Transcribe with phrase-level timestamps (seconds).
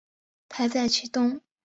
[0.49, 1.41] 台在其东。